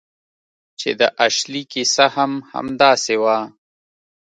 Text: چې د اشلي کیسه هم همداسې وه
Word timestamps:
چې 0.79 0.89
د 0.99 1.01
اشلي 1.25 1.61
کیسه 1.73 2.05
هم 2.15 2.31
همداسې 2.51 3.15
وه 3.23 3.37